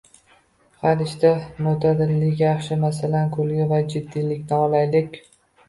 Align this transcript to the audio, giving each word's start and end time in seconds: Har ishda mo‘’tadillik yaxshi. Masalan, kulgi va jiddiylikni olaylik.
Har 0.83 1.03
ishda 1.05 1.31
mo‘’tadillik 1.67 2.41
yaxshi. 2.45 2.79
Masalan, 2.87 3.31
kulgi 3.39 3.71
va 3.75 3.85
jiddiylikni 3.95 4.61
olaylik. 4.65 5.25